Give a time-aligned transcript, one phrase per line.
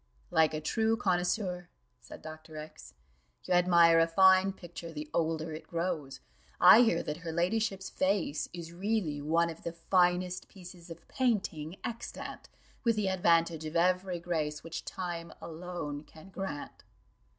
[0.31, 1.69] "Like a true connoisseur,"
[1.99, 2.57] said Dr.
[2.57, 2.95] X,
[3.43, 6.21] "you admire a fine picture the older it grows:
[6.59, 11.75] I hear that her ladyship's face is really one of the finest pieces of painting
[11.83, 12.49] extant,
[12.83, 16.83] with the advantage of 'Ev'ry grace which time alone can grant.